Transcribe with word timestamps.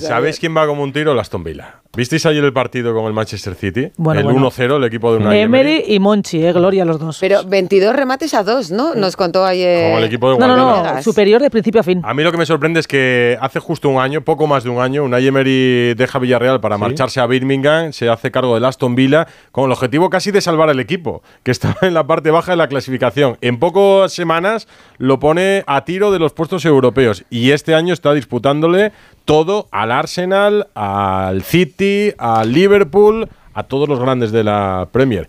¿Sabéis 0.00 0.38
quién 0.38 0.56
va 0.56 0.66
como 0.66 0.82
un 0.82 0.92
tiro? 0.92 1.12
El 1.12 1.18
Aston 1.18 1.44
Villa. 1.44 1.82
¿Visteis 1.96 2.26
ayer 2.26 2.44
el 2.44 2.52
partido 2.52 2.94
con 2.94 3.06
el 3.06 3.12
Manchester 3.14 3.54
City? 3.54 3.90
Bueno, 3.96 4.20
el 4.20 4.26
bueno. 4.26 4.50
1-0, 4.50 4.76
el 4.76 4.84
equipo 4.84 5.10
de 5.10 5.18
una 5.18 5.36
Emery 5.36 5.84
y 5.86 5.98
Monchi, 5.98 6.44
eh, 6.44 6.52
Gloria 6.52 6.84
los 6.84 7.00
dos. 7.00 7.18
Pero 7.18 7.42
22 7.44 7.96
remates 7.96 8.34
a 8.34 8.44
dos, 8.44 8.70
¿no? 8.70 8.94
Nos 8.94 9.16
contó 9.16 9.44
ayer. 9.44 9.86
Como 9.86 9.98
el 9.98 10.04
equipo 10.04 10.30
de 10.30 10.38
no, 10.38 10.46
no, 10.46 10.64
Guardiola. 10.64 10.94
no, 10.96 11.02
superior 11.02 11.40
de 11.40 11.50
principio 11.50 11.80
a 11.80 11.84
fin. 11.84 12.02
A 12.04 12.12
mí 12.12 12.22
lo 12.22 12.30
que 12.30 12.36
me 12.36 12.46
sorprende 12.46 12.78
es 12.78 12.86
que 12.86 13.38
hace 13.40 13.58
justo 13.58 13.88
un 13.88 14.00
año, 14.00 14.20
poco 14.20 14.46
más 14.46 14.64
de 14.64 14.70
un 14.70 14.80
año, 14.80 15.02
Unai 15.02 15.26
Emery 15.26 15.94
deja 15.94 16.18
Villarreal 16.18 16.60
para 16.60 16.76
marcharse 16.76 17.20
a 17.20 17.26
Birmingham, 17.26 17.92
se 17.92 18.08
hace 18.08 18.30
cargo 18.30 18.54
del 18.54 18.66
Aston 18.66 18.94
Villa 18.94 19.26
con 19.50 19.64
el 19.64 19.72
objetivo 19.72 20.10
casi 20.10 20.30
de 20.30 20.42
salvar 20.42 20.68
el 20.68 20.80
equipo, 20.80 21.22
que 21.42 21.50
estaba 21.50 21.78
en 21.82 21.94
la 21.94 22.06
parte 22.06 22.30
baja 22.30 22.52
de 22.52 22.58
la 22.58 22.68
clasificación. 22.68 23.38
En 23.40 23.58
pocas 23.58 24.12
semanas 24.12 24.68
lo 24.98 25.18
pone 25.18 25.64
a 25.66 25.84
tiro 25.84 26.12
de 26.12 26.18
los 26.18 26.32
puestos 26.34 26.64
europeos 26.66 27.24
y 27.30 27.50
este 27.52 27.74
año 27.74 27.94
está 27.94 28.12
disputándole 28.12 28.92
todo 29.24 29.68
al 29.72 29.92
Arsenal, 29.92 30.68
al 30.74 31.42
City, 31.42 31.77
al 32.18 32.52
Liverpool, 32.52 33.28
a 33.54 33.62
todos 33.64 33.88
los 33.88 33.98
grandes 34.00 34.32
de 34.32 34.44
la 34.44 34.88
Premier. 34.92 35.28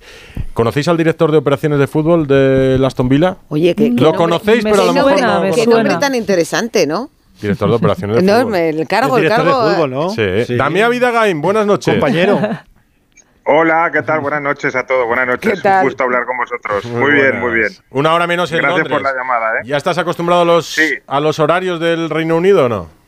¿Conocéis 0.54 0.88
al 0.88 0.98
director 0.98 1.32
de 1.32 1.38
operaciones 1.38 1.80
de 1.80 1.88
fútbol 1.88 2.28
del 2.28 2.84
Aston 2.84 3.10
Villa? 3.10 3.38
Oye, 3.50 3.76
que, 3.76 3.90
Lo 3.92 4.14
conocéis, 4.14 4.64
pero 4.64 4.82
a 4.82 4.86
lo 4.86 4.94
mejor 4.94 5.22
no. 5.22 5.42
Qué 5.54 5.66
nombre 5.68 5.96
tan 5.98 6.16
interesante, 6.16 6.86
¿no? 6.88 7.10
Director 7.42 7.70
de 7.70 7.76
operaciones 7.76 8.16
de 8.18 8.22
fútbol. 8.24 8.36
Enorme, 8.40 8.70
el 8.70 8.88
cargo, 8.88 9.18
El 9.18 9.24
el 9.24 9.30
director 9.30 9.46
cargo. 9.46 9.66
de 9.70 9.74
fútbol, 9.76 9.90
¿no? 9.92 10.10
Sí. 10.10 10.56
Damián 10.56 10.92
Vidagain, 10.92 11.42
buenas 11.42 11.66
noches. 11.66 11.94
Compañero. 11.94 12.40
Hola, 13.52 13.90
¿qué 13.92 14.04
tal? 14.04 14.20
Buenas 14.20 14.42
noches 14.44 14.76
a 14.76 14.86
todos. 14.86 15.08
Buenas 15.08 15.26
noches. 15.26 15.54
¿Qué 15.56 15.62
tal? 15.62 15.80
Un 15.80 15.90
gusto 15.90 16.04
hablar 16.04 16.26
con 16.26 16.38
vosotros. 16.38 16.86
Muy, 16.86 17.12
bien, 17.14 17.40
muy 17.40 17.52
bien. 17.54 17.70
Una 17.90 18.14
hora 18.14 18.28
menos 18.28 18.52
en 18.52 18.60
Gracias 18.60 18.78
Londres. 18.90 18.94
por 18.96 19.02
la 19.02 19.18
llamada, 19.18 19.54
¿eh? 19.56 19.62
¿Ya 19.66 19.78
estás 19.78 19.98
acostumbrado 19.98 20.42
a 20.44 20.46
los, 20.46 20.68
Sí. 20.68 20.84
a 21.08 21.20
los 21.20 21.40
horarios 21.40 21.80
del 21.80 22.12
Reino 22.12 22.36
Unido 22.38 22.66
o 22.66 22.70
no? 22.70 22.99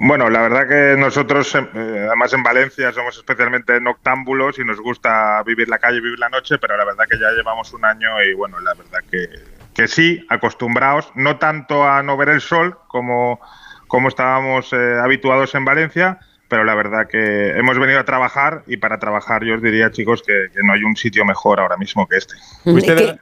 Bueno, 0.00 0.30
la 0.30 0.42
verdad 0.42 0.68
que 0.68 0.98
nosotros, 0.98 1.54
eh, 1.54 2.06
además 2.06 2.32
en 2.32 2.42
Valencia, 2.42 2.92
somos 2.92 3.16
especialmente 3.16 3.80
noctámbulos 3.80 4.58
y 4.58 4.64
nos 4.64 4.80
gusta 4.80 5.42
vivir 5.44 5.68
la 5.68 5.78
calle, 5.78 6.00
vivir 6.00 6.18
la 6.18 6.28
noche, 6.28 6.58
pero 6.58 6.76
la 6.76 6.84
verdad 6.84 7.04
que 7.08 7.18
ya 7.18 7.30
llevamos 7.30 7.72
un 7.72 7.84
año 7.84 8.22
y 8.22 8.34
bueno, 8.34 8.58
la 8.60 8.74
verdad 8.74 9.00
que, 9.10 9.28
que 9.74 9.88
sí, 9.88 10.24
acostumbrados, 10.28 11.10
no 11.14 11.38
tanto 11.38 11.84
a 11.84 12.02
no 12.02 12.16
ver 12.16 12.30
el 12.30 12.40
sol 12.40 12.78
como, 12.88 13.40
como 13.86 14.08
estábamos 14.08 14.72
eh, 14.72 14.98
habituados 15.02 15.54
en 15.54 15.64
Valencia, 15.64 16.18
pero 16.48 16.64
la 16.64 16.74
verdad 16.74 17.06
que 17.08 17.50
hemos 17.50 17.78
venido 17.78 18.00
a 18.00 18.04
trabajar 18.04 18.62
y 18.66 18.76
para 18.76 18.98
trabajar 18.98 19.44
yo 19.44 19.54
os 19.54 19.62
diría, 19.62 19.90
chicos, 19.90 20.22
que, 20.22 20.48
que 20.52 20.62
no 20.62 20.72
hay 20.72 20.84
un 20.84 20.96
sitio 20.96 21.24
mejor 21.24 21.60
ahora 21.60 21.76
mismo 21.76 22.06
que 22.06 22.16
este. 22.16 22.34
¿Fuiste 22.62 23.18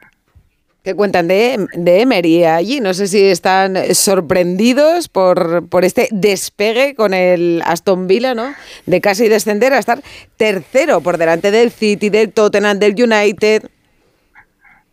¿Qué, 0.83 0.95
cuentan 0.95 1.29
de, 1.29 1.67
de 1.75 2.01
Emery 2.01 2.45
allí? 2.45 2.81
No 2.81 2.95
sé 2.95 3.07
si 3.07 3.23
están 3.27 3.77
sorprendidos 3.95 5.09
por, 5.09 5.69
por 5.69 5.85
este 5.85 6.09
despegue 6.11 6.95
con 6.95 7.13
el 7.13 7.63
Aston 7.67 8.07
Villa, 8.07 8.35
¿no? 8.35 8.55
De 8.87 9.01
casi 9.01 9.29
descender 9.29 9.75
a 9.75 9.79
estar 9.79 10.03
tercero 10.37 11.03
por 11.03 11.19
delante 11.19 11.51
del 11.51 11.71
City, 11.71 12.09
del 12.09 12.33
Tottenham, 12.33 12.79
del 12.79 12.93
United. 12.93 13.65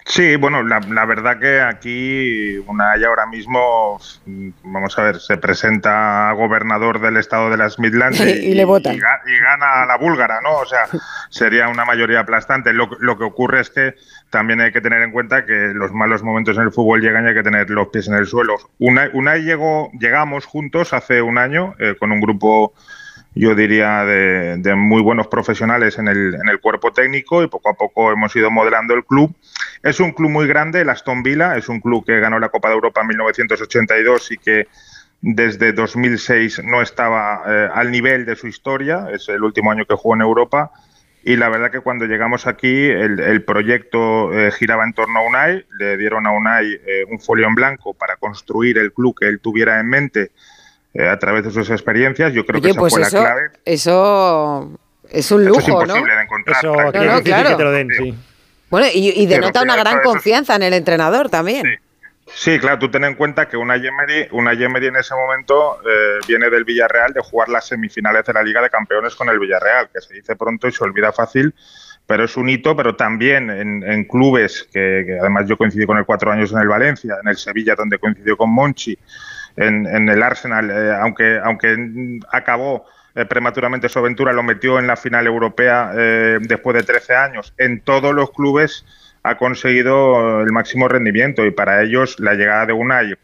Sí, 0.09 0.37
bueno, 0.37 0.63
la, 0.63 0.79
la 0.79 1.05
verdad 1.05 1.37
que 1.37 1.59
aquí 1.59 2.57
Unai 2.65 3.03
ahora 3.03 3.25
mismo, 3.25 3.99
mm, 4.25 4.49
vamos 4.63 4.97
a 4.97 5.03
ver, 5.03 5.19
se 5.19 5.35
presenta 5.35 6.29
a 6.29 6.33
gobernador 6.33 7.01
del 7.01 7.17
estado 7.17 7.49
de 7.49 7.57
las 7.57 7.77
Midlands 7.77 8.17
Y 8.25 8.53
le 8.53 8.63
votan. 8.63 8.95
y 8.95 8.99
ga- 8.99 9.19
y 9.25 9.37
gana 9.41 9.83
a 9.83 9.85
la 9.85 9.97
búlgara, 9.97 10.39
¿no? 10.41 10.59
O 10.59 10.65
sea, 10.65 10.85
sería 11.29 11.67
una 11.67 11.83
mayoría 11.83 12.21
aplastante. 12.21 12.71
Lo, 12.71 12.89
lo 12.99 13.17
que 13.17 13.25
ocurre 13.25 13.59
es 13.59 13.69
que 13.69 13.95
también 14.29 14.61
hay 14.61 14.71
que 14.71 14.79
tener 14.79 15.01
en 15.01 15.11
cuenta 15.11 15.45
que 15.45 15.71
los 15.73 15.91
malos 15.91 16.23
momentos 16.23 16.55
en 16.55 16.63
el 16.63 16.71
fútbol 16.71 17.01
llegan 17.01 17.25
y 17.25 17.29
hay 17.29 17.35
que 17.35 17.43
tener 17.43 17.69
los 17.69 17.89
pies 17.89 18.07
en 18.07 18.13
el 18.15 18.27
suelo. 18.27 18.55
Unai, 18.79 19.09
Unai 19.13 19.41
llegó, 19.43 19.91
llegamos 19.99 20.45
juntos 20.45 20.93
hace 20.93 21.21
un 21.21 21.37
año 21.37 21.75
eh, 21.79 21.95
con 21.99 22.13
un 22.13 22.21
grupo 22.21 22.73
yo 23.39 23.55
diría, 23.55 24.03
de, 24.05 24.57
de 24.57 24.75
muy 24.75 25.01
buenos 25.01 25.27
profesionales 25.27 25.97
en 25.97 26.07
el, 26.07 26.35
en 26.35 26.49
el 26.49 26.59
cuerpo 26.59 26.91
técnico 26.91 27.43
y 27.43 27.47
poco 27.47 27.69
a 27.69 27.73
poco 27.73 28.11
hemos 28.11 28.35
ido 28.35 28.51
modelando 28.51 28.93
el 28.93 29.05
club. 29.05 29.35
Es 29.83 29.99
un 29.99 30.11
club 30.11 30.29
muy 30.29 30.47
grande, 30.47 30.81
el 30.81 30.89
Aston 30.89 31.23
Villa, 31.23 31.57
es 31.57 31.69
un 31.69 31.79
club 31.79 32.05
que 32.05 32.19
ganó 32.19 32.39
la 32.39 32.49
Copa 32.49 32.69
de 32.69 32.75
Europa 32.75 33.01
en 33.01 33.07
1982 33.07 34.31
y 34.31 34.37
que 34.37 34.67
desde 35.21 35.73
2006 35.73 36.63
no 36.63 36.81
estaba 36.81 37.43
eh, 37.47 37.69
al 37.73 37.91
nivel 37.91 38.25
de 38.25 38.35
su 38.35 38.47
historia, 38.47 39.07
es 39.11 39.27
el 39.29 39.43
último 39.43 39.71
año 39.71 39.85
que 39.85 39.95
jugó 39.95 40.15
en 40.15 40.21
Europa. 40.21 40.71
Y 41.23 41.35
la 41.35 41.49
verdad 41.49 41.71
que 41.71 41.81
cuando 41.81 42.05
llegamos 42.05 42.47
aquí, 42.47 42.85
el, 42.85 43.19
el 43.19 43.43
proyecto 43.43 44.31
eh, 44.31 44.51
giraba 44.51 44.85
en 44.85 44.93
torno 44.93 45.19
a 45.19 45.23
Unai, 45.23 45.65
le 45.77 45.97
dieron 45.97 46.25
a 46.25 46.31
Unai 46.31 46.79
eh, 46.85 47.03
un 47.09 47.19
folio 47.19 47.47
en 47.47 47.55
blanco 47.55 47.93
para 47.93 48.15
construir 48.15 48.77
el 48.77 48.93
club 48.93 49.17
que 49.19 49.27
él 49.27 49.41
tuviera 49.41 49.79
en 49.79 49.89
mente 49.89 50.31
eh, 50.97 51.07
a 51.07 51.17
través 51.19 51.43
de 51.45 51.51
sus 51.51 51.69
experiencias. 51.69 52.33
Yo 52.33 52.45
creo 52.45 52.61
que 52.61 52.69
esa 52.71 52.79
pues 52.79 52.93
fue 52.93 53.01
eso, 53.03 53.17
la 53.17 53.23
clave. 53.23 53.49
eso 53.65 54.77
es 55.09 55.31
un 55.31 55.41
Eso 55.41 55.41
es 55.41 55.47
lujo, 55.47 55.85
¿no? 55.85 55.95
imposible 55.95 56.15
de 56.15 56.21
encontrar. 56.23 56.57
Eso 56.57 56.73
No, 56.73 56.81
no, 56.83 56.87
es 56.89 56.93
difícil 56.93 57.23
claro. 57.23 57.49
que 57.49 57.55
te 57.55 57.63
lo 57.63 57.71
den, 57.71 57.89
sí. 57.97 58.15
Bueno, 58.69 58.87
y, 58.93 59.09
y 59.21 59.25
denota 59.27 59.61
Pero, 59.61 59.73
una 59.73 59.75
gran 59.81 59.93
eso 59.93 60.01
es- 60.01 60.07
confianza 60.07 60.55
en 60.55 60.63
el 60.63 60.73
entrenador 60.73 61.29
también. 61.29 61.63
Sí. 61.65 61.75
Sí, 62.35 62.59
claro, 62.59 62.77
tú 62.77 62.91
ten 62.91 63.05
en 63.05 63.15
cuenta 63.15 63.47
que 63.47 63.55
una 63.55 63.75
Emery, 63.77 64.27
una 64.33 64.51
Emery 64.51 64.87
en 64.87 64.97
ese 64.97 65.15
momento 65.15 65.77
eh, 65.89 66.19
viene 66.27 66.49
del 66.49 66.65
Villarreal 66.65 67.13
de 67.13 67.21
jugar 67.21 67.47
las 67.47 67.67
semifinales 67.67 68.25
de 68.25 68.33
la 68.33 68.43
Liga 68.43 68.61
de 68.61 68.69
Campeones 68.69 69.15
con 69.15 69.29
el 69.29 69.39
Villarreal, 69.39 69.87
que 69.93 70.01
se 70.01 70.13
dice 70.13 70.35
pronto 70.35 70.67
y 70.67 70.73
se 70.73 70.83
olvida 70.83 71.13
fácil, 71.13 71.55
pero 72.05 72.25
es 72.25 72.35
un 72.35 72.49
hito, 72.49 72.75
pero 72.75 72.97
también 72.97 73.49
en, 73.49 73.81
en 73.81 74.03
clubes, 74.03 74.67
que, 74.73 75.03
que 75.07 75.17
además 75.21 75.45
yo 75.47 75.55
coincidí 75.57 75.85
con 75.85 75.97
él 75.97 76.03
cuatro 76.05 76.29
años 76.29 76.51
en 76.51 76.57
el 76.59 76.67
Valencia, 76.67 77.15
en 77.23 77.29
el 77.29 77.37
Sevilla 77.37 77.75
donde 77.75 77.97
coincidió 77.97 78.35
con 78.35 78.49
Monchi, 78.49 78.97
en, 79.57 79.87
en 79.87 80.07
el 80.07 80.23
Arsenal, 80.23 80.69
eh, 80.69 80.95
aunque, 81.01 81.39
aunque 81.43 82.19
acabó 82.31 82.85
eh, 83.15 83.25
prematuramente 83.25 83.89
su 83.89 83.99
aventura, 83.99 84.31
lo 84.31 84.43
metió 84.43 84.79
en 84.79 84.87
la 84.87 84.95
final 84.95 85.25
europea 85.25 85.91
eh, 85.95 86.37
después 86.41 86.75
de 86.75 86.83
13 86.83 87.15
años, 87.15 87.53
en 87.57 87.81
todos 87.81 88.13
los 88.13 88.31
clubes 88.31 88.85
ha 89.23 89.37
conseguido 89.37 90.41
el 90.41 90.51
máximo 90.51 90.87
rendimiento 90.87 91.45
y 91.45 91.51
para 91.51 91.81
ellos 91.81 92.19
la 92.19 92.35
llegada 92.35 92.67
de 92.67 92.73
Unai 92.73 93.15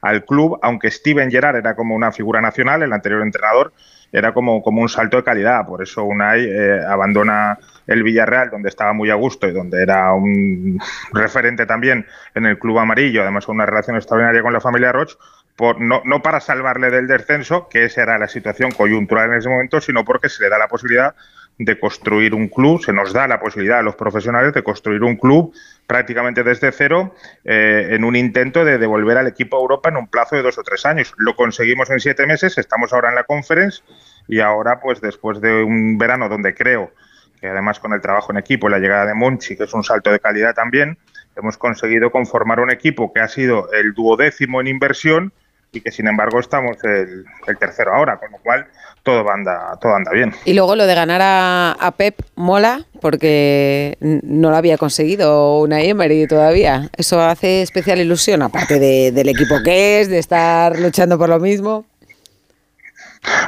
al 0.00 0.24
club, 0.24 0.58
aunque 0.62 0.90
Steven 0.90 1.30
Gerrard 1.30 1.56
era 1.56 1.76
como 1.76 1.94
una 1.94 2.10
figura 2.10 2.40
nacional, 2.40 2.82
el 2.82 2.92
anterior 2.92 3.22
entrenador, 3.22 3.72
era 4.10 4.34
como, 4.34 4.62
como 4.62 4.82
un 4.82 4.88
salto 4.88 5.16
de 5.16 5.24
calidad. 5.24 5.66
Por 5.66 5.82
eso 5.82 6.04
Unai 6.04 6.44
eh, 6.44 6.80
abandona 6.86 7.58
el 7.86 8.02
Villarreal, 8.02 8.50
donde 8.50 8.68
estaba 8.68 8.92
muy 8.92 9.10
a 9.10 9.14
gusto 9.14 9.48
y 9.48 9.52
donde 9.52 9.82
era 9.82 10.12
un 10.12 10.78
referente 11.12 11.66
también 11.66 12.06
en 12.34 12.46
el 12.46 12.58
club 12.58 12.78
amarillo, 12.78 13.22
además 13.22 13.46
con 13.46 13.56
una 13.56 13.66
relación 13.66 13.96
extraordinaria 13.96 14.42
con 14.42 14.52
la 14.52 14.60
familia 14.60 14.92
Roch, 14.92 15.16
por, 15.56 15.80
no, 15.80 16.02
para 16.22 16.40
salvarle 16.40 16.90
del 16.90 17.06
descenso, 17.06 17.68
que 17.68 17.84
esa 17.84 18.02
era 18.02 18.18
la 18.18 18.28
situación 18.28 18.70
coyuntural 18.70 19.30
en 19.30 19.38
ese 19.38 19.48
momento, 19.48 19.80
sino 19.80 20.04
porque 20.04 20.28
se 20.28 20.42
le 20.42 20.48
da 20.48 20.58
la 20.58 20.68
posibilidad 20.68 21.14
de 21.58 21.78
construir 21.78 22.34
un 22.34 22.48
club, 22.48 22.82
se 22.82 22.92
nos 22.92 23.12
da 23.12 23.28
la 23.28 23.38
posibilidad 23.38 23.80
a 23.80 23.82
los 23.82 23.94
profesionales 23.94 24.54
de 24.54 24.62
construir 24.62 25.02
un 25.02 25.16
club 25.16 25.54
prácticamente 25.86 26.42
desde 26.42 26.72
cero 26.72 27.14
eh, 27.44 27.88
en 27.90 28.04
un 28.04 28.16
intento 28.16 28.64
de 28.64 28.78
devolver 28.78 29.18
al 29.18 29.26
equipo 29.26 29.58
a 29.58 29.60
Europa 29.60 29.90
en 29.90 29.98
un 29.98 30.08
plazo 30.08 30.36
de 30.36 30.42
dos 30.42 30.56
o 30.58 30.62
tres 30.62 30.86
años. 30.86 31.12
Lo 31.18 31.36
conseguimos 31.36 31.90
en 31.90 32.00
siete 32.00 32.26
meses, 32.26 32.56
estamos 32.56 32.92
ahora 32.92 33.10
en 33.10 33.16
la 33.16 33.24
conference 33.24 33.82
y 34.26 34.40
ahora 34.40 34.80
pues 34.80 35.00
después 35.00 35.40
de 35.40 35.62
un 35.62 35.98
verano 35.98 36.28
donde 36.28 36.54
creo 36.54 36.92
que 37.40 37.48
además 37.48 37.80
con 37.80 37.92
el 37.92 38.00
trabajo 38.00 38.32
en 38.32 38.38
equipo 38.38 38.68
y 38.68 38.70
la 38.70 38.78
llegada 38.78 39.04
de 39.04 39.14
Monchi, 39.14 39.56
que 39.56 39.64
es 39.64 39.74
un 39.74 39.84
salto 39.84 40.10
de 40.10 40.20
calidad 40.20 40.54
también, 40.54 40.96
hemos 41.36 41.58
conseguido 41.58 42.10
conformar 42.10 42.60
un 42.60 42.70
equipo 42.70 43.12
que 43.12 43.20
ha 43.20 43.28
sido 43.28 43.70
el 43.72 43.94
duodécimo 43.94 44.60
en 44.60 44.68
inversión 44.68 45.32
y 45.72 45.80
que 45.80 45.90
sin 45.90 46.06
embargo 46.06 46.38
estamos 46.38 46.76
el, 46.84 47.24
tercero 47.58 47.94
ahora, 47.94 48.18
con 48.18 48.30
lo 48.30 48.38
cual 48.38 48.66
todo 49.02 49.28
anda, 49.30 49.76
todo 49.80 49.94
anda 49.94 50.12
bien. 50.12 50.32
Y 50.44 50.52
luego 50.52 50.76
lo 50.76 50.86
de 50.86 50.94
ganar 50.94 51.20
a, 51.24 51.94
Pep 51.96 52.20
mola 52.36 52.84
porque 53.00 53.96
no 54.00 54.50
lo 54.50 54.56
había 54.56 54.78
conseguido 54.78 55.60
una 55.60 55.80
Emery 55.80 56.26
todavía. 56.26 56.90
Eso 56.96 57.20
hace 57.20 57.62
especial 57.62 57.98
ilusión, 58.00 58.42
aparte 58.42 58.78
de- 58.78 59.12
del 59.12 59.28
equipo 59.28 59.56
que 59.64 60.00
es, 60.00 60.08
de 60.08 60.18
estar 60.18 60.78
luchando 60.78 61.18
por 61.18 61.28
lo 61.28 61.40
mismo. 61.40 61.84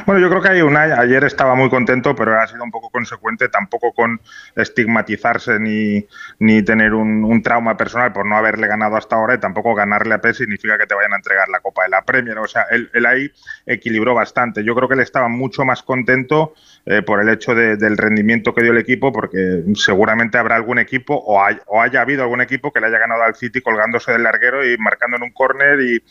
Bueno, 0.05 0.21
yo 0.21 0.29
creo 0.29 0.41
que 0.41 0.49
hay 0.49 0.61
una, 0.61 0.83
ayer 0.83 1.23
estaba 1.25 1.53
muy 1.55 1.69
contento, 1.69 2.15
pero 2.15 2.39
ha 2.39 2.47
sido 2.47 2.63
un 2.63 2.71
poco 2.71 2.89
consecuente, 2.89 3.49
tampoco 3.49 3.91
con 3.93 4.21
estigmatizarse 4.55 5.59
ni, 5.59 6.05
ni 6.39 6.63
tener 6.63 6.93
un, 6.93 7.23
un 7.25 7.41
trauma 7.43 7.75
personal 7.75 8.13
por 8.13 8.25
no 8.25 8.37
haberle 8.37 8.67
ganado 8.67 8.95
hasta 8.95 9.15
ahora 9.17 9.35
y 9.35 9.39
tampoco 9.39 9.75
ganarle 9.75 10.13
a 10.15 10.21
Pep 10.21 10.33
significa 10.33 10.77
que 10.77 10.85
te 10.87 10.95
vayan 10.95 11.13
a 11.13 11.17
entregar 11.17 11.49
la 11.49 11.59
Copa 11.59 11.83
de 11.83 11.89
la 11.89 12.03
Premier. 12.03 12.37
O 12.37 12.47
sea, 12.47 12.63
él, 12.71 12.89
él 12.93 13.05
ahí 13.05 13.29
equilibró 13.65 14.13
bastante. 14.13 14.63
Yo 14.63 14.75
creo 14.75 14.87
que 14.87 14.93
él 14.95 15.01
estaba 15.01 15.27
mucho 15.27 15.65
más 15.65 15.83
contento 15.83 16.53
eh, 16.85 17.01
por 17.01 17.21
el 17.21 17.27
hecho 17.29 17.53
de- 17.53 17.75
del 17.77 17.97
rendimiento 17.97 18.53
que 18.53 18.61
dio 18.63 18.71
el 18.71 18.77
equipo, 18.77 19.11
porque 19.11 19.63
seguramente 19.75 20.37
habrá 20.37 20.55
algún 20.55 20.79
equipo 20.79 21.15
o, 21.15 21.43
hay- 21.43 21.57
o 21.67 21.81
haya 21.81 22.01
habido 22.01 22.23
algún 22.23 22.41
equipo 22.41 22.71
que 22.71 22.79
le 22.79 22.87
haya 22.87 22.99
ganado 22.99 23.23
al 23.23 23.35
City 23.35 23.61
colgándose 23.61 24.11
del 24.13 24.23
larguero 24.23 24.65
y 24.65 24.77
marcando 24.77 25.17
en 25.17 25.23
un 25.23 25.31
córner 25.31 25.81
y 25.81 26.01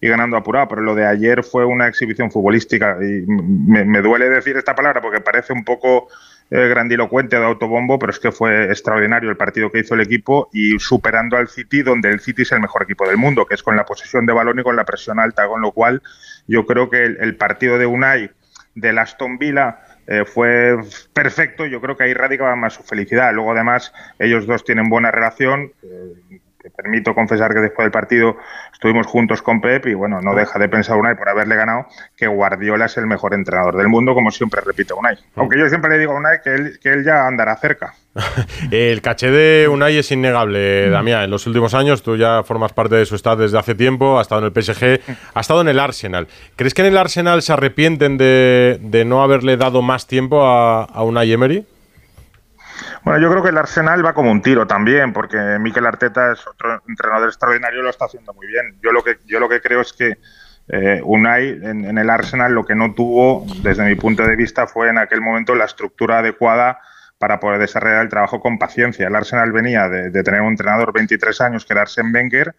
y 0.00 0.08
ganando 0.08 0.36
apurado, 0.36 0.68
pero 0.68 0.82
lo 0.82 0.94
de 0.94 1.06
ayer 1.06 1.42
fue 1.42 1.64
una 1.64 1.88
exhibición 1.88 2.30
futbolística 2.30 2.98
y 3.00 3.07
me, 3.26 3.84
me 3.84 4.00
duele 4.00 4.28
decir 4.28 4.56
esta 4.56 4.74
palabra 4.74 5.00
porque 5.00 5.20
parece 5.20 5.52
un 5.52 5.64
poco 5.64 6.08
eh, 6.50 6.66
grandilocuente 6.66 7.38
de 7.38 7.44
autobombo, 7.44 7.98
pero 7.98 8.10
es 8.10 8.18
que 8.18 8.32
fue 8.32 8.70
extraordinario 8.70 9.28
el 9.28 9.36
partido 9.36 9.70
que 9.70 9.80
hizo 9.80 9.94
el 9.94 10.00
equipo 10.00 10.48
y 10.50 10.78
superando 10.78 11.36
al 11.36 11.48
City, 11.48 11.82
donde 11.82 12.08
el 12.08 12.20
City 12.20 12.40
es 12.40 12.52
el 12.52 12.60
mejor 12.60 12.84
equipo 12.84 13.06
del 13.06 13.18
mundo, 13.18 13.44
que 13.44 13.54
es 13.54 13.62
con 13.62 13.76
la 13.76 13.84
posesión 13.84 14.24
de 14.24 14.32
balón 14.32 14.58
y 14.58 14.62
con 14.62 14.74
la 14.74 14.86
presión 14.86 15.20
alta, 15.20 15.46
con 15.46 15.60
lo 15.60 15.72
cual 15.72 16.00
yo 16.46 16.64
creo 16.64 16.88
que 16.88 17.04
el, 17.04 17.36
partido 17.36 17.76
de 17.76 17.84
Unai 17.84 18.30
del 18.74 18.96
Aston 18.96 19.36
Villa 19.36 19.80
eh, 20.06 20.24
fue 20.24 20.78
perfecto, 21.12 21.66
yo 21.66 21.82
creo 21.82 21.98
que 21.98 22.04
ahí 22.04 22.14
radicaba 22.14 22.56
más 22.56 22.72
su 22.72 22.82
felicidad. 22.82 23.34
Luego 23.34 23.52
además 23.52 23.92
ellos 24.18 24.46
dos 24.46 24.64
tienen 24.64 24.88
buena 24.88 25.10
relación. 25.10 25.72
Eh, 25.82 26.40
te 26.68 26.82
permito 26.82 27.14
confesar 27.14 27.54
que 27.54 27.60
después 27.60 27.84
del 27.84 27.92
partido 27.92 28.36
estuvimos 28.72 29.06
juntos 29.06 29.42
con 29.42 29.60
Pep 29.60 29.86
y 29.86 29.94
bueno, 29.94 30.20
no 30.20 30.34
deja 30.34 30.58
de 30.58 30.68
pensar 30.68 30.96
Unai 30.96 31.16
por 31.16 31.28
haberle 31.28 31.56
ganado 31.56 31.86
que 32.16 32.26
Guardiola 32.26 32.86
es 32.86 32.96
el 32.96 33.06
mejor 33.06 33.34
entrenador 33.34 33.76
del 33.76 33.88
mundo, 33.88 34.14
como 34.14 34.30
siempre 34.30 34.60
repite 34.64 34.92
Unai. 34.92 35.14
Mm. 35.14 35.40
Aunque 35.40 35.58
yo 35.58 35.68
siempre 35.68 35.90
le 35.90 35.98
digo 35.98 36.12
a 36.12 36.16
Unai 36.16 36.40
que 36.42 36.54
él, 36.54 36.78
que 36.80 36.90
él 36.90 37.04
ya 37.04 37.26
andará 37.26 37.56
cerca. 37.56 37.94
el 38.70 39.00
caché 39.00 39.30
de 39.30 39.68
Unai 39.68 39.96
es 39.96 40.10
innegable, 40.10 40.88
mm. 40.88 40.92
Damián. 40.92 41.22
En 41.24 41.30
los 41.30 41.46
últimos 41.46 41.74
años 41.74 42.02
tú 42.02 42.16
ya 42.16 42.42
formas 42.42 42.72
parte 42.72 42.96
de 42.96 43.06
su 43.06 43.14
estado 43.14 43.42
desde 43.42 43.58
hace 43.58 43.74
tiempo, 43.74 44.18
ha 44.18 44.22
estado 44.22 44.46
en 44.46 44.52
el 44.52 44.62
PSG, 44.62 45.00
ha 45.34 45.40
estado 45.40 45.60
en 45.62 45.68
el 45.68 45.78
Arsenal. 45.78 46.28
¿Crees 46.56 46.74
que 46.74 46.82
en 46.82 46.88
el 46.88 46.98
Arsenal 46.98 47.42
se 47.42 47.52
arrepienten 47.52 48.18
de, 48.18 49.04
no 49.06 49.22
haberle 49.22 49.56
dado 49.56 49.80
más 49.80 50.06
tiempo 50.06 50.44
a, 50.44 50.84
a 50.84 51.02
Unai 51.02 51.32
Emery? 51.32 51.64
Bueno, 53.08 53.22
yo 53.22 53.30
creo 53.30 53.42
que 53.42 53.48
el 53.48 53.56
Arsenal 53.56 54.04
va 54.04 54.12
como 54.12 54.30
un 54.30 54.42
tiro 54.42 54.66
también, 54.66 55.14
porque 55.14 55.38
Mikel 55.58 55.86
Arteta 55.86 56.30
es 56.30 56.46
otro 56.46 56.82
entrenador 56.86 57.28
extraordinario 57.28 57.80
lo 57.80 57.88
está 57.88 58.04
haciendo 58.04 58.34
muy 58.34 58.46
bien. 58.46 58.76
Yo 58.82 58.92
lo 58.92 59.02
que, 59.02 59.16
yo 59.24 59.40
lo 59.40 59.48
que 59.48 59.62
creo 59.62 59.80
es 59.80 59.94
que 59.94 60.18
eh, 60.68 61.00
Unai 61.02 61.58
en, 61.62 61.96
el 61.96 62.10
Arsenal 62.10 62.52
lo 62.52 62.66
que 62.66 62.74
no 62.74 62.92
tuvo, 62.92 63.46
desde 63.62 63.86
mi 63.86 63.94
punto 63.94 64.24
de 64.24 64.36
vista, 64.36 64.66
fue 64.66 64.90
en 64.90 64.98
aquel 64.98 65.22
momento 65.22 65.54
la 65.54 65.64
estructura 65.64 66.18
adecuada 66.18 66.80
para 67.16 67.40
poder 67.40 67.58
desarrollar 67.60 68.02
el 68.02 68.10
trabajo 68.10 68.40
con 68.40 68.58
paciencia. 68.58 69.06
El 69.06 69.16
Arsenal 69.16 69.52
venía 69.52 69.88
de, 69.88 70.10
de 70.10 70.22
tener 70.22 70.42
un 70.42 70.48
entrenador 70.48 70.92
23 70.92 71.40
años, 71.40 71.64
que 71.64 71.72
era 71.72 71.80
Arsene 71.80 72.10
Wenger, 72.12 72.54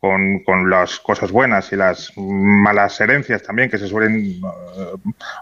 con, 0.00 0.40
con, 0.40 0.70
las 0.70 0.98
cosas 0.98 1.30
buenas 1.30 1.72
y 1.72 1.76
las 1.76 2.12
malas 2.16 2.98
herencias 3.00 3.42
también 3.42 3.68
que 3.68 3.76
se 3.76 3.86
suelen 3.86 4.16
eh, 4.16 4.40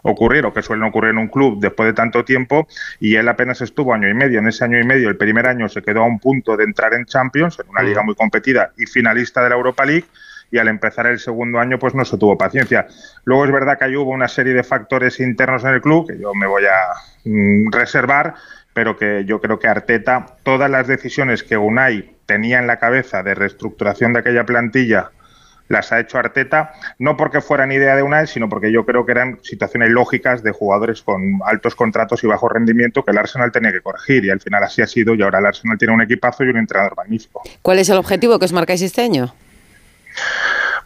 ocurrir 0.03 0.45
o 0.47 0.53
que 0.53 0.63
suelen 0.63 0.85
ocurrir 0.85 1.11
en 1.11 1.19
un 1.19 1.29
club 1.29 1.61
después 1.61 1.87
de 1.87 1.93
tanto 1.93 2.25
tiempo 2.25 2.67
y 2.99 3.15
él 3.15 3.29
apenas 3.29 3.61
estuvo 3.61 3.95
año 3.95 4.09
y 4.09 4.15
medio. 4.15 4.41
En 4.41 4.49
ese 4.49 4.65
año 4.65 4.81
y 4.81 4.85
medio, 4.85 5.09
el 5.09 5.17
primer 5.17 5.47
año 5.47 5.69
se 5.69 5.83
quedó 5.83 6.03
a 6.03 6.07
un 6.07 6.19
punto 6.19 6.57
de 6.57 6.65
entrar 6.65 6.93
en 6.95 7.07
Champions, 7.07 7.59
en 7.61 7.71
una 7.71 7.83
liga 7.83 8.03
muy 8.03 8.17
competida 8.17 8.73
y 8.77 8.87
finalista 8.87 9.43
de 9.43 9.51
la 9.51 9.55
Europa 9.55 9.85
League 9.85 10.07
y 10.51 10.59
al 10.59 10.69
empezar 10.69 11.07
el 11.07 11.19
segundo 11.19 11.59
año 11.59 11.79
pues 11.79 11.95
no 11.95 12.05
se 12.05 12.19
tuvo 12.19 12.39
paciencia. 12.39 12.87
Luego 13.25 13.45
es 13.45 13.53
verdad 13.53 13.79
que 13.79 13.85
ahí 13.85 13.97
hubo 13.97 14.11
una 14.11 14.29
serie 14.29 14.55
de 14.55 14.63
factores 14.63 15.21
internos 15.21 15.65
en 15.65 15.75
el 15.75 15.81
club 15.81 16.09
que 16.09 16.19
yo 16.19 16.35
me 16.35 16.47
voy 16.47 16.65
a 16.65 16.95
mm, 17.25 17.71
reservar, 17.71 18.35
pero 18.73 18.97
que 18.97 19.25
yo 19.25 19.41
creo 19.41 19.59
que 19.59 19.69
Arteta, 19.69 20.27
todas 20.43 20.71
las 20.71 20.87
decisiones 20.87 21.43
que 21.43 21.57
Unai 21.57 22.17
tenía 22.27 22.59
en 22.59 22.67
la 22.67 22.79
cabeza 22.79 23.23
de 23.23 23.35
reestructuración 23.35 24.13
de 24.13 24.21
aquella 24.21 24.45
plantilla 24.45 25.11
las 25.69 25.93
ha 25.93 26.01
hecho 26.01 26.19
Arteta, 26.19 26.73
no 26.99 27.17
porque 27.17 27.41
fueran 27.41 27.71
idea 27.73 27.95
de 27.95 28.03
Unai, 28.03 28.27
sino 28.27 28.49
porque 28.49 28.73
yo 28.73 28.85
creo 28.85 29.05
que 29.05 29.13
eran 29.13 29.39
situaciones 29.43 29.91
lógicas 29.91 30.43
de 30.43 30.51
jugadores 30.51 31.03
con 31.03 31.41
altos 31.45 31.75
contratos 31.75 32.25
y 32.25 32.27
bajo 32.27 32.49
rendimiento 32.49 33.05
que 33.05 33.11
el 33.11 33.19
Arsenal 33.19 33.53
tenía 33.53 33.71
que 33.71 33.81
corregir 33.81 34.25
y 34.25 34.31
al 34.31 34.41
final 34.41 34.63
así 34.65 34.83
ha 34.83 34.87
sido 34.87 35.15
y 35.15 35.23
ahora 35.23 35.39
el 35.39 35.47
Arsenal 35.47 35.79
tiene 35.79 35.95
un 35.95 36.01
equipazo 36.01 36.45
y 36.45 36.49
un 36.49 36.57
entrenador 36.57 36.97
magnífico. 36.97 37.43
¿Cuál 37.63 37.79
es 37.79 37.89
el 37.91 37.99
objetivo 37.99 38.39
que 38.39 38.47
os 38.47 38.53
marcáis 38.53 38.83
este 38.83 39.03
año? 39.03 39.35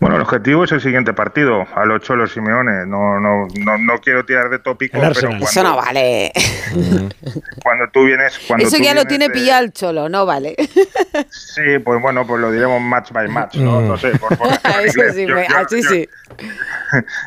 Bueno, 0.02 0.16
el 0.16 0.22
objetivo 0.22 0.64
es 0.64 0.72
el 0.72 0.80
siguiente 0.80 1.12
partido, 1.12 1.64
al 1.76 1.92
8 1.92 2.16
los 2.16 2.32
Simeone. 2.32 2.86
No, 2.86 3.20
no, 3.20 3.46
no, 3.54 3.78
no 3.78 3.98
quiero 4.00 4.24
tirar 4.24 4.50
de 4.50 4.58
tópico, 4.58 4.98
pero 5.00 5.14
cuando, 5.14 5.46
Eso 5.46 5.62
no 5.62 5.76
vale. 5.76 6.32
Cuando 7.62 7.88
tú 7.92 8.06
vienes... 8.06 8.36
Cuando 8.48 8.66
Eso 8.66 8.78
ya 8.78 8.94
lo 8.94 9.04
tiene 9.04 9.30
pillado 9.30 9.62
el 9.62 9.72
cholo, 9.72 10.08
no 10.08 10.26
vale. 10.26 10.56
Sí, 11.30 11.78
pues 11.84 12.02
bueno, 12.02 12.26
pues 12.26 12.40
lo 12.40 12.50
diremos 12.50 12.80
match 12.80 13.12
by 13.12 13.28
match, 13.28 13.56
¿no? 13.56 13.80
Mm. 13.80 13.88
No 13.88 13.96
sé, 13.96 14.10
por, 14.18 14.32
Eso 14.84 15.00
sí, 15.14 15.26
yo, 15.26 15.36
así 15.56 15.82
sí. 15.84 16.08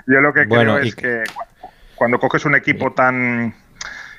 Yo 0.07 0.19
lo 0.19 0.33
que 0.33 0.45
creo 0.45 0.79
es 0.79 0.95
que 0.95 1.23
cuando 1.95 2.19
coges 2.19 2.43
un 2.43 2.55
equipo 2.55 2.91
tan 2.91 3.55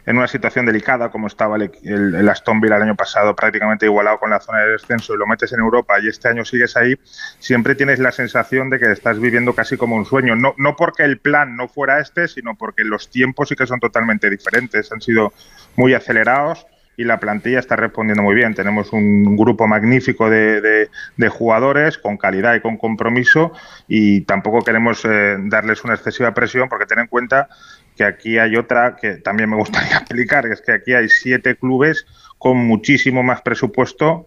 en 0.07 0.17
una 0.17 0.29
situación 0.29 0.65
delicada 0.65 1.11
como 1.11 1.27
estaba 1.27 1.57
el, 1.57 2.29
Aston 2.29 2.61
Villa 2.61 2.77
el 2.77 2.83
año 2.83 2.95
pasado, 2.95 3.35
prácticamente 3.35 3.87
igualado 3.87 4.19
con 4.19 4.31
la 4.31 4.41
zona 4.41 4.61
de 4.61 4.73
descenso 4.73 5.15
y 5.15 5.19
lo 5.19 5.27
metes 5.27 5.53
en 5.53 5.61
Europa 5.61 5.99
y 6.01 6.09
este 6.09 6.29
año 6.29 6.45
sigues 6.45 6.77
ahí, 6.77 6.97
siempre 7.41 7.75
tienes 7.75 7.99
la 7.99 8.13
sensación 8.13 8.71
de 8.71 8.79
que 8.79 8.91
estás 8.93 9.19
viviendo 9.19 9.55
casi 9.55 9.77
como 9.77 9.97
un 9.97 10.05
sueño. 10.05 10.37
No, 10.37 10.55
no 10.59 10.77
porque 10.77 11.03
el 11.03 11.19
plan 11.19 11.57
no 11.57 11.69
fuera 11.69 12.01
este, 12.01 12.29
sino 12.29 12.55
porque 12.57 12.85
los 12.85 13.11
tiempos 13.11 13.49
sí 13.49 13.57
que 13.57 13.67
son 13.67 13.81
totalmente 13.81 14.31
diferentes, 14.31 14.93
han 14.93 15.01
sido 15.01 15.33
muy 15.75 15.93
acelerados 15.93 16.67
y 16.97 17.05
la 17.05 17.21
plantilla 17.21 17.59
está 17.59 17.77
respondiendo 17.77 18.23
muy 18.23 18.35
bien. 18.35 18.55
Tenemos 18.55 18.93
un 18.93 19.37
grupo 19.37 19.67
magnífico 19.67 20.31
de, 20.31 20.89
jugadores 21.29 21.99
con 21.99 22.17
calidad 22.17 22.55
y 22.55 22.61
con 22.61 22.77
compromiso 22.77 23.53
y 23.89 24.23
tampoco 24.23 24.63
queremos 24.63 25.05
eh, 25.05 25.37
darles 25.39 25.85
una 25.85 25.95
excesiva 25.95 26.33
presión 26.33 26.69
porque 26.69 26.87
ten 26.87 27.01
en 27.01 27.09
cuenta 27.09 27.49
que 27.97 28.05
aquí 28.05 28.39
hay 28.39 28.57
otra 28.57 28.97
que 28.97 29.15
también 29.17 29.51
me 29.51 29.57
gustaría 29.57 29.97
explicar, 29.99 30.47
es 30.47 30.61
que 30.61 30.73
aquí 30.73 30.95
hay 30.95 31.09
siete 31.09 31.57
clubes 31.57 32.07
con 32.39 32.59
muchísimo 32.59 33.23
más 33.23 33.43
presupuesto 33.43 34.27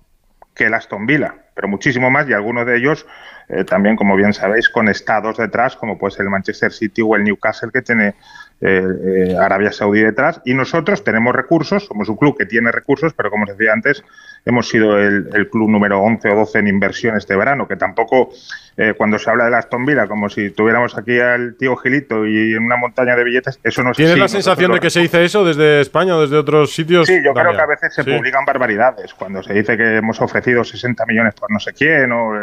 que 0.56 0.66
el 0.66 0.74
Aston 0.74 1.06
Villa, 1.06 1.36
pero 1.56 1.68
muchísimo 1.68 2.10
más 2.10 2.28
y 2.28 2.34
algunos 2.34 2.66
de 2.66 2.78
ellos 2.78 3.06
eh, 3.50 3.64
también, 3.64 3.96
como 3.96 4.16
bien 4.16 4.32
sabéis, 4.32 4.70
con 4.70 4.88
estados 4.88 5.38
detrás, 5.38 5.76
como 5.76 5.98
puede 5.98 6.12
ser 6.12 6.24
el 6.24 6.30
Manchester 6.30 6.72
City 6.72 7.02
o 7.02 7.16
el 7.16 7.24
Newcastle, 7.24 7.72
que 7.72 7.82
tiene 7.82 8.14
eh, 8.62 8.84
eh, 9.32 9.38
Arabia 9.40 9.72
Saudí 9.72 10.02
detrás. 10.02 10.42
Y 10.44 10.54
nosotros 10.54 11.04
tenemos 11.06 11.34
recursos, 11.34 11.86
somos 11.86 12.10
un 12.10 12.18
club 12.18 12.38
que 12.38 12.46
tiene 12.46 12.74
recursos, 12.74 13.14
pero 13.14 13.30
como 13.30 13.46
os 13.46 13.58
decía 13.58 13.72
antes, 13.72 14.04
hemos 14.46 14.68
sido 14.68 15.00
el, 15.00 15.50
club 15.50 15.70
número 15.70 16.02
11 16.02 16.30
o 16.30 16.36
12 16.36 16.60
en 16.60 16.68
inversión 16.68 17.16
este 17.16 17.38
verano, 17.38 17.70
que 17.70 17.78
tampoco, 17.78 18.32
eh, 18.76 18.94
cuando 18.98 19.18
se 19.18 19.30
habla 19.30 19.46
de 19.46 19.52
la 19.52 19.60
Aston 19.60 19.86
Villa, 19.86 20.08
como 20.08 20.30
si 20.30 20.50
tuviéramos 20.50 20.98
aquí 20.98 21.20
al 21.22 21.56
tío 21.56 21.78
Gilito 21.78 22.28
y 22.28 22.54
en 22.54 22.64
una 22.64 22.76
montaña 22.76 23.16
de 23.16 23.24
billetes, 23.24 23.60
eso 23.64 23.82
no 23.82 23.92
es 23.92 23.98
¿Tienes 23.98 24.18
la 24.18 24.28
sensación 24.28 24.74
de 24.74 24.82
que 24.82 24.90
se 24.90 25.00
dice 25.00 25.24
eso 25.24 25.46
desde 25.46 25.80
España 25.80 26.18
o 26.18 26.22
desde 26.22 26.36
otros 26.36 26.74
sitios? 26.74 27.08
Sí, 27.08 27.22
yo 27.24 27.34
creo 27.34 27.54
que 27.54 27.62
a 27.62 27.66
veces 27.66 27.94
se 27.94 28.04
publican 28.04 28.44
barbaridades, 28.44 29.14
cuando 29.14 29.42
se 29.42 29.54
dice 29.54 29.78
que 29.78 29.98
hemos 29.98 30.20
ofrecido 30.20 30.66
60 30.66 31.06
millones 31.06 31.34
por 31.36 31.50
no 31.50 31.62
sé 31.62 31.72
quién 31.72 32.12
o 32.12 32.34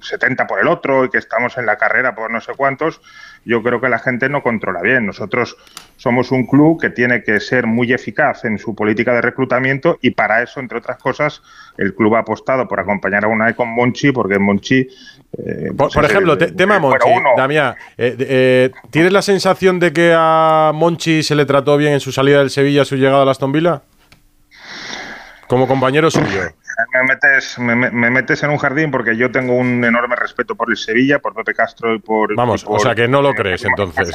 70 0.00 0.46
por 0.48 0.58
el 0.58 0.66
otro 0.66 1.04
y 1.04 1.10
que 1.10 1.18
estamos 1.18 1.56
en 1.58 1.66
la 1.66 1.76
carrera 1.76 2.16
por 2.16 2.32
no 2.32 2.40
sé 2.40 2.54
cuántos, 2.56 3.00
yo 3.44 3.62
creo 3.62 3.80
que 3.80 3.88
la 3.88 4.00
gente 4.00 4.28
no 4.28 4.42
controla 4.42 4.82
bien. 4.82 5.06
Nosotros 5.06 5.56
somos 5.96 6.32
un 6.32 6.46
club 6.46 6.80
que 6.80 6.90
tiene 6.90 7.22
que 7.22 7.38
ser 7.38 7.66
muy 7.66 7.92
eficaz 7.92 8.44
en 8.44 8.58
su 8.58 8.74
política 8.74 9.14
de 9.14 9.20
reclutamiento 9.20 9.98
y 10.02 10.10
para 10.10 10.42
eso, 10.42 10.58
entre 10.58 10.78
otras 10.78 10.98
cosas, 10.98 11.42
el 11.76 11.94
club 11.94 12.16
ha 12.16 12.20
apostado 12.20 12.66
por 12.66 12.80
acompañar 12.80 13.24
a 13.24 13.28
una 13.28 13.54
con 13.54 13.68
Monchi, 13.68 14.12
porque 14.12 14.38
Monchi... 14.38 14.80
Eh, 14.80 15.72
por, 15.76 15.92
pues 15.92 16.10
ejemplo, 16.10 16.36
tema 16.38 16.78
Monchi, 16.78 17.08
Damián, 17.36 17.74
eh, 17.96 18.16
eh, 18.18 18.70
¿tienes 18.90 19.12
la 19.12 19.22
sensación 19.22 19.78
de 19.78 19.92
que 19.92 20.14
a 20.16 20.72
Monchi 20.74 21.22
se 21.22 21.34
le 21.34 21.44
trató 21.44 21.76
bien 21.76 21.92
en 21.92 22.00
su 22.00 22.12
salida 22.12 22.38
del 22.38 22.50
Sevilla, 22.50 22.84
su 22.84 22.96
llegada 22.96 23.22
a 23.22 23.24
la 23.24 23.32
Aston 23.32 23.52
Villa? 23.52 23.82
Como 25.48 25.66
compañero 25.66 26.10
suyo 26.10 26.42
me 26.92 27.02
metes, 27.02 27.58
me, 27.58 28.10
metes 28.10 28.42
en 28.42 28.50
un 28.50 28.58
jardín 28.58 28.90
porque 28.90 29.16
yo 29.16 29.32
tengo 29.32 29.54
un 29.54 29.84
enorme 29.84 30.14
respeto 30.14 30.54
por 30.54 30.70
el 30.70 30.76
Sevilla, 30.76 31.18
por 31.18 31.34
Pepe 31.34 31.54
Castro 31.54 31.94
y 31.94 31.98
por. 31.98 32.34
Vamos, 32.36 32.64
o 32.68 32.78
sea 32.78 32.94
que 32.94 33.08
no 33.08 33.20
lo 33.20 33.34
crees 33.34 33.64
entonces. 33.64 34.12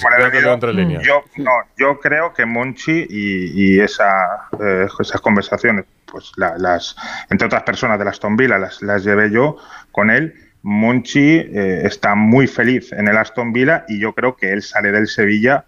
Yo, 1.03 1.23
no, 1.37 1.51
yo 1.77 1.99
creo 1.99 2.33
que 2.33 2.45
Monchi 2.45 3.05
y, 3.09 3.79
esa, 3.79 4.47
eh, 4.59 4.87
esas 4.99 5.19
conversaciones, 5.19 5.85
pues 6.05 6.31
las, 6.37 6.95
entre 7.29 7.47
otras 7.47 7.63
personas 7.63 7.99
de 7.99 8.05
la 8.05 8.11
Aston 8.11 8.37
Villa, 8.37 8.57
las, 8.57 8.81
las 8.81 9.03
llevé 9.03 9.29
yo 9.29 9.57
con 9.91 10.09
él. 10.09 10.33
Monchi 10.61 11.39
eh, 11.39 11.81
está 11.83 12.15
muy 12.15 12.47
feliz 12.47 12.93
en 12.93 13.09
el 13.09 13.17
Aston 13.17 13.51
Villa 13.51 13.83
y 13.89 13.99
yo 13.99 14.13
creo 14.13 14.37
que 14.37 14.53
él 14.53 14.61
sale 14.61 14.93
del 14.93 15.07
Sevilla 15.07 15.65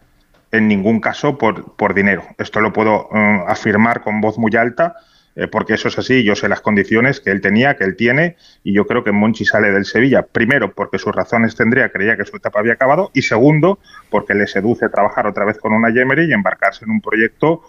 en 0.52 0.70
ningún 0.70 1.02
caso 1.02 1.38
por, 1.38 1.76
por 1.76 1.94
dinero. 1.94 2.24
Esto 2.38 2.62
lo 2.62 2.72
puedo 2.72 3.10
eh, 3.14 3.44
afirmar 3.46 4.02
con 4.02 4.22
voz 4.22 4.38
muy 4.38 4.56
alta 4.56 4.96
eh, 5.36 5.48
porque 5.48 5.74
eso 5.74 5.90
es 5.90 6.00
así, 6.00 6.24
yo 6.24 6.36
sé 6.36 6.48
las 6.48 6.62
condiciones 6.62 7.20
que 7.20 7.32
él 7.32 7.42
tenía, 7.42 7.76
que 7.76 7.84
él 7.84 7.96
tiene, 7.96 8.38
y 8.64 8.74
yo 8.74 8.88
creo 8.88 9.04
que 9.04 9.12
Monchi 9.12 9.46
sale 9.46 9.72
del 9.72 9.86
Sevilla, 9.86 10.24
primero 10.24 10.74
porque 10.74 10.98
sus 10.98 11.14
razones 11.14 11.56
tendría, 11.56 11.90
creía 11.90 12.16
que 12.16 12.26
su 12.26 12.38
etapa 12.38 12.60
había 12.60 12.74
acabado, 12.74 13.12
y 13.14 13.22
segundo 13.22 13.80
porque 14.10 14.34
le 14.34 14.48
seduce 14.48 14.88
trabajar 14.90 15.28
otra 15.28 15.46
vez 15.46 15.58
con 15.58 15.74
una 15.74 15.90
Yemery 15.90 16.30
y 16.30 16.34
embarcarse 16.34 16.86
en 16.86 16.92
un 16.92 17.02
proyecto 17.02 17.64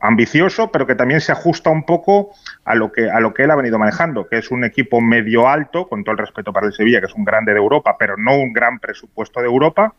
ambicioso, 0.00 0.72
pero 0.72 0.86
que 0.86 0.96
también 0.96 1.20
se 1.20 1.32
ajusta 1.32 1.70
un 1.70 1.84
poco 1.84 2.34
a 2.64 2.74
lo 2.74 2.90
que 2.90 3.08
a 3.08 3.20
lo 3.20 3.32
que 3.32 3.44
él 3.44 3.50
ha 3.52 3.56
venido 3.56 3.78
manejando, 3.78 4.26
que 4.26 4.38
es 4.38 4.50
un 4.50 4.64
equipo 4.64 5.00
medio 5.00 5.48
alto, 5.48 5.88
con 5.88 6.02
todo 6.02 6.12
el 6.12 6.18
respeto 6.18 6.52
para 6.52 6.66
el 6.66 6.72
Sevilla, 6.72 7.00
que 7.00 7.06
es 7.06 7.14
un 7.14 7.24
grande 7.24 7.52
de 7.52 7.58
Europa, 7.58 7.96
pero 7.98 8.16
no 8.16 8.36
un 8.36 8.52
gran 8.52 8.80
presupuesto 8.80 9.40
de 9.40 9.46
Europa, 9.46 9.94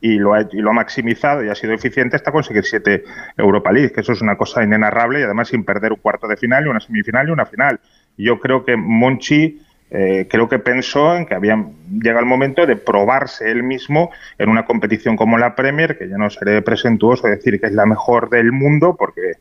y 0.00 0.18
lo, 0.18 0.34
ha, 0.34 0.42
y 0.42 0.58
lo 0.58 0.70
ha 0.70 0.74
maximizado 0.74 1.44
y 1.44 1.48
ha 1.48 1.54
sido 1.54 1.72
eficiente 1.72 2.16
hasta 2.16 2.32
conseguir 2.32 2.64
siete 2.64 3.04
Europa 3.36 3.72
League, 3.72 3.92
que 3.92 4.00
eso 4.00 4.12
es 4.12 4.20
una 4.20 4.36
cosa 4.36 4.62
inenarrable 4.62 5.20
y 5.20 5.22
además 5.22 5.48
sin 5.48 5.64
perder 5.64 5.92
un 5.92 5.98
cuarto 5.98 6.28
de 6.28 6.36
final 6.36 6.66
y 6.66 6.68
una 6.68 6.80
semifinal 6.80 7.28
y 7.28 7.30
una 7.30 7.46
final. 7.46 7.80
Yo 8.16 8.38
creo 8.38 8.64
que 8.64 8.76
Monchi 8.76 9.60
eh, 9.90 10.26
creo 10.30 10.48
que 10.48 10.58
pensó 10.58 11.16
en 11.16 11.26
que 11.26 11.34
había 11.34 11.64
llegado 11.90 12.20
el 12.20 12.26
momento 12.26 12.66
de 12.66 12.76
probarse 12.76 13.50
él 13.50 13.62
mismo 13.62 14.10
en 14.38 14.50
una 14.50 14.64
competición 14.64 15.16
como 15.16 15.38
la 15.38 15.54
Premier, 15.54 15.96
que 15.96 16.08
ya 16.08 16.18
no 16.18 16.28
seré 16.30 16.62
presentuoso 16.62 17.26
decir 17.26 17.60
que 17.60 17.66
es 17.66 17.72
la 17.72 17.86
mejor 17.86 18.28
del 18.28 18.52
mundo, 18.52 18.96
porque 18.98 19.32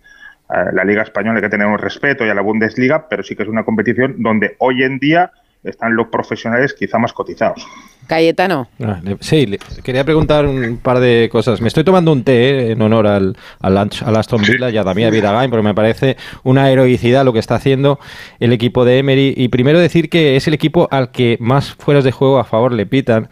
la 0.71 0.85
Liga 0.85 1.01
Española 1.01 1.41
que 1.41 1.49
tenemos 1.49 1.79
respeto 1.79 2.25
y 2.25 2.29
a 2.29 2.33
la 2.33 2.41
Bundesliga, 2.41 3.07
pero 3.09 3.23
sí 3.23 3.35
que 3.35 3.43
es 3.43 3.49
una 3.49 3.65
competición 3.65 4.15
donde 4.17 4.55
hoy 4.59 4.83
en 4.83 4.97
día 4.97 5.31
están 5.63 5.95
los 5.95 6.07
profesionales 6.07 6.73
quizá 6.73 6.97
más 6.97 7.13
cotizados. 7.13 7.67
Cayetano. 8.07 8.67
Ah, 8.83 9.01
sí, 9.19 9.57
quería 9.83 10.03
preguntar 10.03 10.45
un 10.45 10.77
par 10.81 10.99
de 10.99 11.29
cosas. 11.31 11.61
Me 11.61 11.67
estoy 11.67 11.83
tomando 11.83 12.11
un 12.11 12.23
té 12.23 12.37
eh, 12.37 12.71
en 12.71 12.81
honor 12.81 13.07
al, 13.07 13.37
al, 13.59 13.77
Aston 14.15 14.41
Villa 14.41 14.69
y 14.69 14.77
a 14.77 14.83
Damián 14.83 15.11
Vidagain, 15.11 15.49
porque 15.49 15.63
me 15.63 15.73
parece 15.73 16.17
una 16.43 16.69
heroicidad 16.71 17.25
lo 17.25 17.33
que 17.33 17.39
está 17.39 17.55
haciendo 17.55 17.99
el 18.39 18.53
equipo 18.53 18.85
de 18.85 18.99
Emery. 18.99 19.33
Y 19.35 19.49
primero 19.49 19.79
decir 19.79 20.09
que 20.09 20.35
es 20.35 20.47
el 20.47 20.53
equipo 20.53 20.87
al 20.89 21.11
que 21.11 21.37
más 21.39 21.73
fueras 21.73 22.03
de 22.03 22.11
juego 22.11 22.39
a 22.39 22.45
favor 22.45 22.73
le 22.73 22.85
pitan. 22.85 23.29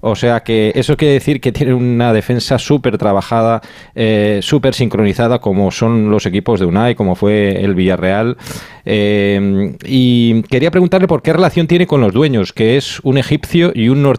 O 0.00 0.16
sea 0.16 0.40
que 0.40 0.72
eso 0.74 0.96
quiere 0.96 1.14
decir 1.14 1.40
que 1.40 1.52
tiene 1.52 1.74
una 1.74 2.12
defensa 2.12 2.58
súper 2.58 2.98
trabajada, 2.98 3.60
eh, 3.94 4.40
súper 4.42 4.74
sincronizada, 4.74 5.38
como 5.38 5.70
son 5.70 6.10
los 6.10 6.26
equipos 6.26 6.60
de 6.60 6.66
Unai, 6.66 6.94
como 6.94 7.14
fue 7.14 7.62
el 7.64 7.74
Villarreal. 7.74 8.36
Eh, 8.88 9.76
y 9.84 10.42
quería 10.44 10.70
preguntarle 10.70 11.08
por 11.08 11.22
qué 11.22 11.32
relación 11.32 11.66
tiene 11.66 11.86
con 11.86 12.00
los 12.00 12.12
dueños, 12.12 12.52
que 12.52 12.76
es 12.76 13.00
un 13.02 13.18
egipcio 13.18 13.72
y 13.74 13.88
un 13.88 14.02
norteamericano, 14.02 14.15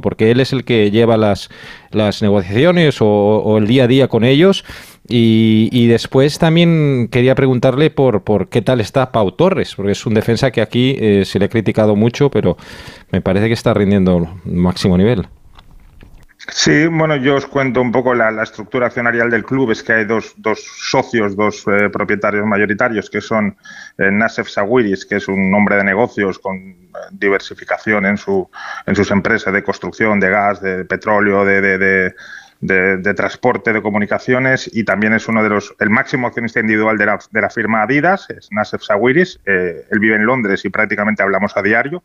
porque 0.00 0.30
él 0.30 0.40
es 0.40 0.52
el 0.52 0.64
que 0.64 0.90
lleva 0.90 1.16
las, 1.16 1.50
las 1.90 2.22
negociaciones 2.22 2.98
o, 3.00 3.56
el 3.58 3.66
día 3.66 3.84
a 3.84 3.86
día 3.86 4.08
con 4.08 4.24
ellos. 4.24 4.64
Y, 5.08 5.86
después 5.88 6.38
también 6.38 7.08
quería 7.10 7.34
preguntarle 7.34 7.90
por, 7.90 8.22
por 8.22 8.48
qué 8.48 8.62
tal 8.62 8.80
está 8.80 9.12
Pau 9.12 9.32
Torres, 9.32 9.74
porque 9.74 9.92
es 9.92 10.06
un 10.06 10.14
defensa 10.14 10.50
que 10.50 10.62
aquí 10.62 10.96
eh, 10.98 11.24
se 11.26 11.38
le 11.38 11.46
ha 11.46 11.48
criticado 11.48 11.96
mucho, 11.96 12.30
pero 12.30 12.56
me 13.10 13.20
parece 13.20 13.48
que 13.48 13.54
está 13.54 13.74
rindiendo 13.74 14.28
máximo 14.44 14.96
nivel. 14.96 15.26
Sí, 16.48 16.86
bueno, 16.86 17.14
yo 17.16 17.36
os 17.36 17.46
cuento 17.46 17.80
un 17.80 17.92
poco 17.92 18.14
la, 18.14 18.42
estructura 18.42 18.86
accionarial 18.86 19.30
del 19.30 19.44
club. 19.44 19.70
Es 19.70 19.82
que 19.82 19.92
hay 19.92 20.04
dos, 20.04 20.34
dos 20.36 20.60
socios, 20.60 21.36
dos 21.36 21.64
eh, 21.68 21.88
propietarios 21.88 22.44
mayoritarios, 22.44 23.08
que 23.08 23.20
son 23.20 23.56
eh, 23.96 24.10
Nasef 24.10 24.48
Sawiris, 24.48 25.06
que 25.06 25.16
es 25.16 25.28
un 25.28 25.54
hombre 25.54 25.76
de 25.76 25.84
negocios 25.84 26.40
con 26.40 26.56
eh, 26.56 26.76
diversificación 27.12 28.06
en, 28.06 28.16
su, 28.16 28.50
en 28.86 28.96
sus 28.96 29.12
empresas 29.12 29.54
de 29.54 29.62
construcción, 29.62 30.18
de 30.18 30.30
gas, 30.30 30.60
de 30.60 30.84
petróleo, 30.84 31.44
de, 31.44 31.60
de, 31.60 32.14
de 32.60 33.14
transporte, 33.14 33.72
de 33.72 33.82
comunicaciones 33.82 34.68
y 34.72 34.84
también 34.84 35.14
es 35.14 35.28
uno 35.28 35.42
de 35.42 35.48
los, 35.48 35.74
el 35.78 35.90
máximo 35.90 36.26
accionista 36.26 36.60
individual 36.60 36.96
de 36.96 37.06
la, 37.06 37.18
de 37.30 37.40
la 37.40 37.50
firma 37.50 37.82
Adidas, 37.82 38.30
es 38.30 38.50
Nasef 38.52 38.82
Sawiris. 38.82 39.40
él 39.44 39.98
vive 39.98 40.14
en 40.14 40.26
Londres 40.26 40.64
y 40.64 40.70
prácticamente 40.70 41.22
hablamos 41.22 41.56
a 41.56 41.62
diario 41.62 42.02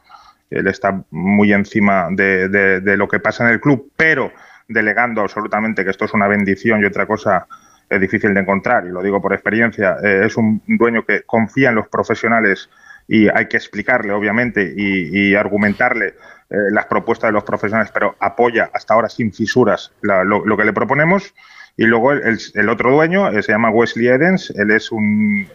él 0.49 0.67
está 0.67 1.03
muy 1.11 1.53
encima 1.53 2.07
de, 2.11 2.81
lo 2.97 3.07
que 3.07 3.19
pasa 3.19 3.45
en 3.45 3.53
el 3.53 3.59
club, 3.59 3.91
pero 3.95 4.31
delegando 4.67 5.21
absolutamente 5.21 5.83
que 5.83 5.91
esto 5.91 6.05
es 6.05 6.13
una 6.13 6.27
bendición 6.27 6.81
y 6.81 6.85
otra 6.85 7.05
cosa 7.05 7.47
difícil 7.89 8.33
de 8.33 8.41
encontrar, 8.41 8.85
y 8.85 8.89
lo 8.89 9.01
digo 9.01 9.21
por 9.21 9.33
experiencia, 9.33 9.95
eh, 10.03 10.23
es 10.25 10.35
un 10.35 10.61
dueño 10.67 11.05
que 11.05 11.23
confía 11.23 11.69
en 11.69 11.75
los 11.75 11.87
profesionales 11.87 12.69
y 13.07 13.29
hay 13.29 13.47
que 13.47 13.55
explicarle, 13.55 14.11
obviamente, 14.11 14.73
y, 14.75 15.33
argumentarle 15.35 16.07
eh, 16.49 16.55
las 16.71 16.87
propuestas 16.87 17.29
de 17.29 17.31
los 17.31 17.45
profesionales, 17.45 17.89
pero 17.93 18.17
apoya 18.19 18.69
hasta 18.73 18.93
ahora 18.93 19.07
sin 19.07 19.31
fisuras 19.31 19.93
lo, 20.01 20.57
que 20.57 20.65
le 20.65 20.73
proponemos. 20.73 21.33
Y 21.77 21.85
luego 21.85 22.11
el, 22.11 22.69
otro 22.69 22.91
dueño 22.91 23.29
eh, 23.29 23.41
se 23.41 23.53
llama 23.53 23.69
Wesley 23.69 24.07
Edens, 24.07 24.49
él 24.57 24.71
es 24.71 24.91
un 24.91 25.47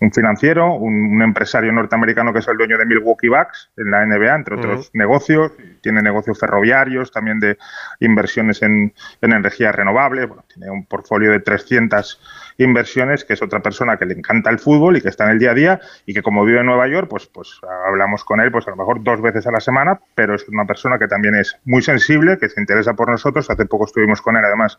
un 0.00 0.12
financiero, 0.12 0.74
un, 0.74 1.22
empresario 1.22 1.72
norteamericano 1.72 2.32
que 2.32 2.40
es 2.40 2.48
el 2.48 2.56
dueño 2.56 2.78
de 2.78 2.86
Milwaukee 2.86 3.28
Bucks 3.28 3.70
en 3.76 3.90
la 3.90 4.04
NBA, 4.04 4.34
entre 4.34 4.56
otros 4.56 4.90
negocios. 4.92 5.52
Tiene 5.80 6.02
negocios 6.02 6.38
ferroviarios, 6.38 7.10
también 7.10 7.40
de 7.40 7.56
inversiones 8.00 8.62
en, 8.62 8.92
en 9.22 9.32
energías 9.32 9.74
renovables. 9.74 10.28
tiene 10.52 10.70
un 10.70 10.84
portfolio 10.84 11.30
de 11.30 11.40
300 11.40 12.20
inversiones, 12.58 13.24
que 13.24 13.34
es 13.34 13.42
otra 13.42 13.60
persona 13.60 13.96
que 13.96 14.06
le 14.06 14.14
encanta 14.14 14.50
el 14.50 14.58
fútbol 14.58 14.96
y 14.96 15.00
que 15.00 15.08
está 15.08 15.24
en 15.24 15.30
el 15.30 15.38
día 15.38 15.50
a 15.50 15.54
día 15.54 15.80
y 16.04 16.14
que 16.14 16.22
como 16.22 16.44
vive 16.44 16.60
en 16.60 16.66
Nueva 16.66 16.88
York, 16.88 17.08
pues, 17.08 17.26
pues 17.26 17.60
hablamos 17.86 18.24
con 18.24 18.40
él 18.40 18.50
pues 18.50 18.66
a 18.66 18.70
lo 18.70 18.76
mejor 18.76 19.02
dos 19.02 19.20
veces 19.20 19.46
a 19.46 19.50
la 19.50 19.60
semana, 19.60 20.00
pero 20.14 20.34
es 20.34 20.48
una 20.48 20.64
persona 20.64 20.98
que 20.98 21.08
también 21.08 21.34
es 21.34 21.58
muy 21.64 21.82
sensible, 21.82 22.38
que 22.38 22.48
se 22.48 22.60
interesa 22.60 22.94
por 22.94 23.10
nosotros. 23.10 23.50
Hace 23.50 23.66
poco 23.66 23.84
estuvimos 23.86 24.22
con 24.22 24.36
él, 24.36 24.44
además, 24.44 24.78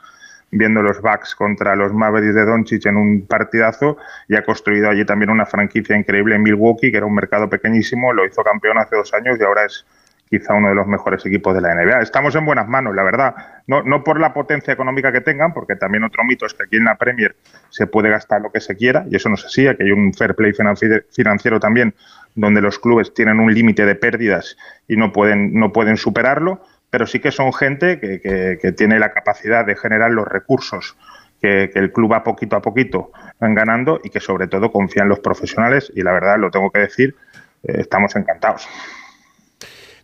viendo 0.51 0.81
los 0.81 1.01
Bucks 1.01 1.35
contra 1.35 1.75
los 1.75 1.93
Mavericks 1.93 2.35
de 2.35 2.45
Doncic 2.45 2.85
en 2.85 2.97
un 2.97 3.25
partidazo 3.27 3.97
y 4.27 4.35
ha 4.35 4.43
construido 4.43 4.89
allí 4.89 5.05
también 5.05 5.29
una 5.29 5.45
franquicia 5.45 5.97
increíble 5.97 6.35
en 6.35 6.43
Milwaukee, 6.43 6.91
que 6.91 6.97
era 6.97 7.05
un 7.05 7.15
mercado 7.15 7.49
pequeñísimo, 7.49 8.13
lo 8.13 8.25
hizo 8.25 8.43
campeón 8.43 8.77
hace 8.77 8.95
dos 8.95 9.13
años 9.13 9.37
y 9.39 9.43
ahora 9.43 9.65
es 9.65 9.85
quizá 10.29 10.53
uno 10.53 10.69
de 10.69 10.75
los 10.75 10.87
mejores 10.87 11.25
equipos 11.25 11.55
de 11.55 11.61
la 11.61 11.73
NBA. 11.73 12.01
Estamos 12.01 12.35
en 12.35 12.45
buenas 12.45 12.67
manos, 12.67 12.95
la 12.95 13.03
verdad. 13.03 13.35
No, 13.65 13.83
no 13.83 14.03
por 14.03 14.19
la 14.19 14.33
potencia 14.33 14.73
económica 14.73 15.11
que 15.11 15.21
tengan, 15.21 15.53
porque 15.53 15.75
también 15.75 16.03
otro 16.03 16.23
mito 16.23 16.45
es 16.45 16.53
que 16.53 16.63
aquí 16.63 16.77
en 16.77 16.85
la 16.85 16.95
Premier 16.95 17.35
se 17.69 17.87
puede 17.87 18.09
gastar 18.09 18.41
lo 18.41 18.51
que 18.51 18.59
se 18.59 18.75
quiera, 18.75 19.05
y 19.09 19.15
eso 19.15 19.29
no 19.29 19.35
es 19.35 19.45
así, 19.45 19.63
que 19.63 19.83
hay 19.83 19.91
un 19.91 20.13
fair 20.13 20.35
play 20.35 20.51
financiero 20.53 21.59
también, 21.59 21.93
donde 22.35 22.61
los 22.61 22.77
clubes 22.79 23.13
tienen 23.13 23.39
un 23.39 23.53
límite 23.53 23.85
de 23.85 23.95
pérdidas 23.95 24.57
y 24.87 24.95
no 24.95 25.11
pueden, 25.11 25.53
no 25.53 25.71
pueden 25.71 25.97
superarlo 25.97 26.61
pero 26.89 27.05
sí 27.05 27.19
que 27.19 27.31
son 27.31 27.53
gente 27.53 27.99
que, 27.99 28.71
tiene 28.73 28.99
la 28.99 29.11
capacidad 29.11 29.65
de 29.65 29.75
generar 29.75 30.11
los 30.11 30.27
recursos 30.27 30.95
que, 31.41 31.69
el 31.73 31.91
club 31.91 32.11
va 32.13 32.23
poquito 32.23 32.55
a 32.55 32.61
poquito 32.61 33.11
van 33.39 33.53
ganando 33.53 33.99
y 34.03 34.09
que 34.09 34.19
sobre 34.19 34.47
todo 34.47 34.71
confían 34.71 35.05
en 35.05 35.09
los 35.09 35.19
profesionales 35.19 35.91
y 35.95 36.01
la 36.01 36.11
verdad, 36.11 36.37
lo 36.39 36.49
tengo 36.49 36.71
que 36.71 36.79
decir, 36.79 37.15
eh, 37.63 37.77
estamos 37.79 38.15
encantados. 38.15 38.67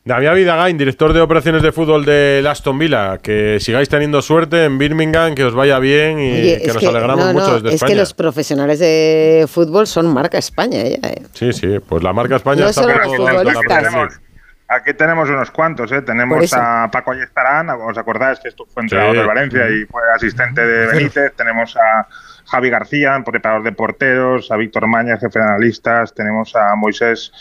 David 0.05 0.33
Vidagain, 0.35 0.77
director 0.77 1.13
de 1.13 1.21
operaciones 1.21 1.61
de 1.61 1.71
fútbol 1.71 2.03
de 2.03 2.45
Aston 2.45 2.77
Villa, 2.77 3.19
que 3.19 3.57
sigáis 3.61 3.87
teniendo 3.87 4.21
suerte 4.21 4.65
en 4.65 4.77
Birmingham, 4.77 5.33
que 5.33 5.45
os 5.45 5.53
vaya 5.53 5.79
bien 5.79 6.19
y 6.19 6.59
que 6.59 6.71
nos 6.73 6.83
alegramos 6.83 7.33
mucho 7.33 7.53
desde 7.53 7.75
España. 7.75 7.75
Es 7.75 7.83
que 7.83 7.95
los 7.95 8.13
profesionales 8.13 8.79
de 8.79 9.45
fútbol 9.47 9.87
son 9.87 10.13
marca 10.13 10.37
España. 10.37 10.79
¿eh? 10.81 10.99
Sí, 11.31 11.53
sí, 11.53 11.79
pues 11.87 12.03
la 12.03 12.11
marca 12.11 12.35
España 12.35 12.67
está 12.67 12.81
por 12.81 13.01
todos 13.01 13.19
lados. 13.19 14.19
Aquí 14.67 14.93
tenemos 14.93 15.29
unos 15.29 15.51
cuantos, 15.51 15.91
¿eh? 15.91 16.01
Tenemos 16.01 16.53
a 16.53 16.89
Paco 16.91 17.11
Ayestarán, 17.11 17.69
os 17.69 17.97
acordáis 17.97 18.39
que 18.39 18.47
esto 18.47 18.65
fue 18.65 18.83
entrenador 18.83 19.17
de 19.17 19.25
Valencia 19.25 19.69
y 19.69 19.85
fue 19.85 20.01
asistente 20.15 20.65
de 20.65 20.87
Benítez. 20.87 21.33
Tenemos 21.35 21.75
a 21.75 22.07
Javi 22.45 22.69
García, 22.69 23.21
preparador 23.25 23.63
de 23.63 23.71
porteros, 23.73 24.51
a 24.51 24.57
Víctor 24.57 24.87
Maña, 24.87 25.17
jefe 25.17 25.39
de 25.39 25.45
analistas. 25.45 26.13
Tenemos 26.13 26.55
a 26.55 26.75
Moisés, 26.75 27.31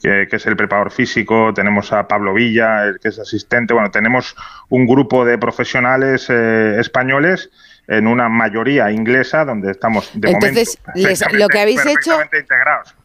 que, 0.00 0.26
es 0.30 0.46
el 0.46 0.56
preparador 0.56 0.90
físico. 0.90 1.52
Tenemos 1.54 1.92
a 1.92 2.08
Pablo 2.08 2.34
Villa, 2.34 2.84
el 2.84 2.98
que 2.98 3.08
es 3.08 3.18
asistente. 3.18 3.74
Bueno, 3.74 3.90
tenemos 3.90 4.34
un 4.68 4.86
grupo 4.86 5.24
de 5.24 5.38
profesionales 5.38 6.28
eh, 6.30 6.76
españoles 6.80 7.50
en 7.90 8.06
una 8.06 8.28
mayoría 8.28 8.90
inglesa 8.92 9.44
donde 9.44 9.72
estamos 9.72 10.08
de 10.14 10.30
Entonces, 10.30 10.78
lo 11.32 11.48
que 11.48 11.58
habéis 11.58 11.84
hecho 11.84 12.18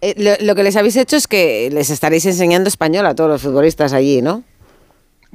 eh, 0.01 0.37
lo, 0.41 0.55
que 0.55 0.63
les 0.63 0.75
habéis 0.75 0.95
hecho 0.95 1.17
es 1.17 1.27
que 1.27 1.69
les 1.71 1.89
estaréis 1.89 2.25
enseñando 2.27 2.67
español 2.67 3.07
a 3.07 3.15
todos 3.15 3.29
los 3.29 3.41
futbolistas 3.41 3.93
allí, 3.93 4.21
¿no? 4.21 4.43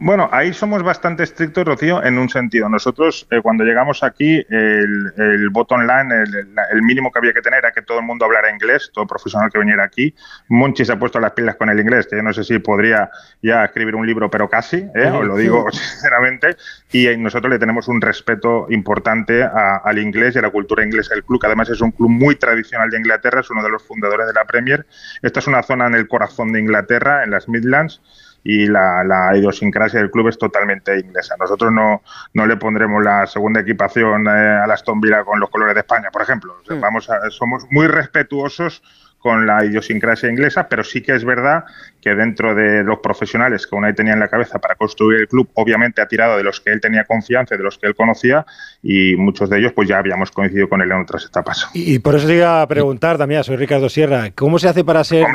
Bueno, 0.03 0.31
ahí 0.33 0.55
somos 0.55 0.83
bastante 0.83 1.25
estrictos, 1.25 1.63
Rocío, 1.63 2.03
en 2.03 2.17
un 2.17 2.31
sentido. 2.31 2.71
Nosotros, 2.71 3.27
eh, 3.31 3.43
cuando 3.43 3.65
llegamos 3.65 4.03
aquí, 4.03 4.43
el, 4.49 5.13
el 5.19 5.51
bottom 5.51 5.83
line, 5.83 6.25
el, 6.73 6.83
mínimo 6.83 7.13
que 7.13 7.19
había 7.19 7.35
que 7.35 7.43
tener 7.43 7.59
era 7.59 7.71
que 7.71 7.83
todo 7.83 7.99
el 7.99 8.07
mundo 8.07 8.25
hablara 8.25 8.51
inglés, 8.51 8.91
todo 8.95 9.07
profesional 9.07 9.51
que 9.53 9.59
viniera 9.59 9.85
aquí. 9.85 10.15
Monchi 10.49 10.87
se 10.87 10.93
ha 10.93 10.99
puesto 10.99 11.21
las 11.21 11.33
pilas 11.33 11.57
con 11.57 11.69
el 11.69 11.79
inglés, 11.79 12.07
que 12.07 12.17
yo 12.17 12.23
no 12.23 12.33
sé 12.33 12.45
si 12.45 12.59
podría 12.61 13.11
ya 13.43 13.63
escribir 13.63 13.95
un 13.95 14.07
libro, 14.07 14.31
pero 14.31 14.49
casi, 14.49 14.79
¿eh? 14.95 15.11
os 15.13 15.23
lo 15.23 15.37
digo 15.37 15.67
sinceramente. 15.71 16.57
Y 16.93 17.15
nosotros 17.19 17.53
le 17.53 17.59
tenemos 17.59 17.87
un 17.87 18.01
respeto 18.01 18.69
importante 18.71 19.43
al 19.43 19.99
inglés 19.99 20.35
y 20.35 20.39
a 20.39 20.43
la 20.43 20.51
cultura 20.51 20.83
inglesa 20.83 21.13
del 21.13 21.25
club, 21.25 21.43
que 21.43 21.47
además 21.47 21.69
es 21.69 21.83
un 21.83 21.91
club 21.91 22.09
muy 22.09 22.37
tradicional 22.37 22.89
de 22.89 22.97
Inglaterra, 22.97 23.41
es 23.41 23.51
uno 23.51 23.63
de 23.63 23.69
los 23.69 23.83
fundadores 23.83 24.27
de 24.27 24.33
la 24.33 24.47
Premier. 24.47 24.87
Esta 25.21 25.41
es 25.41 25.47
una 25.47 25.63
zona 25.63 25.89
en 25.89 25.95
el 25.95 26.09
corazón 26.09 26.53
de 26.55 26.61
Inglaterra, 26.61 27.23
en 27.23 27.33
las 27.33 27.51
Midlands 27.51 28.01
y 28.43 28.67
la, 28.67 29.05
la, 29.05 29.37
idiosincrasia 29.37 30.01
del 30.01 30.11
club 30.11 30.29
es 30.29 30.39
totalmente 30.39 30.99
inglesa. 30.99 31.35
Nosotros 31.39 31.73
no, 31.73 32.03
no 32.35 32.47
le 32.47 32.57
pondremos 32.57 33.03
la 33.05 33.27
segunda 33.27 33.61
equipación 33.61 34.27
eh, 34.27 34.31
a 34.31 34.67
la 34.67 34.75
Aston 34.75 35.01
Villa 35.01 35.25
con 35.25 35.41
los 35.41 35.51
colores 35.51 35.75
de 35.75 35.81
España, 35.81 36.11
por 36.11 36.23
ejemplo. 36.23 36.57
Mm. 36.69 36.81
vamos 36.81 37.09
somos 37.31 37.67
muy 37.71 37.87
respetuosos 37.87 38.83
con 39.21 39.47
la 39.47 39.65
idiosincrasia 39.65 40.31
inglesa, 40.31 40.67
pero 40.69 40.83
sí 40.83 41.03
que 41.03 41.15
es 41.15 41.25
verdad 41.25 41.65
que 42.01 42.15
dentro 42.15 42.55
de 42.55 42.83
los 42.83 43.01
profesionales 43.01 43.67
que 43.67 43.77
Unai 43.77 43.95
tenía 43.95 44.15
en 44.15 44.21
la 44.21 44.29
cabeza 44.29 44.59
para 44.59 44.75
construir 44.77 45.21
el 45.21 45.29
club, 45.29 45.51
obviamente 45.55 46.01
ha 46.01 46.09
tirado 46.09 46.39
de 46.39 46.43
los 46.43 46.61
que 46.61 46.71
él 46.71 46.81
tenía 46.81 47.05
confianza, 47.05 47.55
de 47.57 47.63
los 47.63 47.77
que 47.77 47.87
él 47.87 47.95
conocía, 47.95 48.47
y 48.83 49.17
muchos 49.17 49.51
de 49.51 49.59
ellos 49.59 49.73
pues 49.75 49.89
ya 49.89 49.99
habíamos 49.99 50.31
coincidido 50.31 50.69
con 50.69 50.81
él 50.81 50.91
en 50.91 51.03
otras 51.03 51.27
etapas. 51.27 51.69
Y, 51.75 51.99
por 51.99 52.15
eso 52.15 52.27
te 52.27 52.37
iba 52.37 52.63
a 52.63 52.67
preguntar 52.67 53.19
también, 53.19 53.45
soy 53.45 53.57
Ricardo 53.57 53.91
Sierra, 53.91 54.31
¿cómo 54.35 54.59
se 54.59 54.69
hace 54.69 54.85
para 54.85 55.05
ser, 55.05 55.27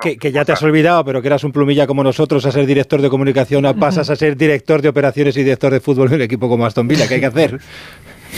que, 0.00 0.32
ya 0.32 0.44
te 0.44 0.50
has 0.50 0.62
olvidado, 0.64 1.04
pero 1.04 1.22
que 1.22 1.28
eras 1.28 1.44
un 1.44 1.52
plumilla 1.52 1.86
como 1.86 2.02
nosotros, 2.02 2.44
a 2.46 2.50
ser 2.50 2.66
director 2.66 3.00
de 3.00 3.08
comunicación, 3.08 3.64
pasas 3.78 4.10
a 4.10 4.16
ser 4.16 4.36
director 4.36 4.82
de 4.82 4.88
operaciones 4.88 5.36
y 5.36 5.44
director 5.44 5.72
de 5.72 5.78
fútbol 5.78 6.08
en 6.08 6.14
un 6.14 6.22
equipo 6.22 6.48
como 6.48 6.66
Aston 6.66 6.88
Villa? 6.88 7.06
¿Qué 7.06 7.14
hay 7.14 7.20
que 7.20 7.26
hacer? 7.26 7.60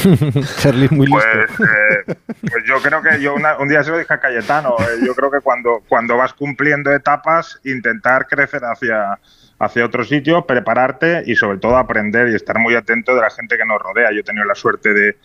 muy 0.90 1.08
Pues, 1.08 1.24
eh, 1.26 2.14
pues, 2.40 2.64
yo 2.66 2.80
creo 2.82 3.02
que 3.02 3.20
yo 3.20 3.34
un 3.34 3.68
día 3.68 3.82
se 3.82 3.90
lo 3.90 3.98
dije 3.98 4.12
a 4.12 4.20
Cayetano, 4.20 4.76
eh, 4.80 5.04
yo 5.04 5.14
creo 5.14 5.30
que 5.30 5.40
cuando, 5.40 5.82
cuando 5.88 6.16
vas 6.16 6.32
cumpliendo 6.32 6.92
etapas, 6.92 7.60
intentar 7.64 8.26
crecer 8.26 8.62
hacia, 8.64 9.18
hacia 9.58 9.84
otro 9.84 10.04
sitio, 10.04 10.44
prepararte 10.44 11.22
y 11.26 11.36
sobre 11.36 11.58
todo 11.58 11.76
aprender 11.76 12.28
y 12.28 12.34
estar 12.34 12.58
muy 12.58 12.74
atento 12.74 13.14
de 13.14 13.20
la 13.20 13.30
gente 13.30 13.56
que 13.56 13.64
nos 13.64 13.80
rodea. 13.80 14.10
Yo 14.12 14.20
he 14.20 14.24
tenido 14.24 14.44
la 14.44 14.54
suerte 14.54 14.92
de, 14.92 15.16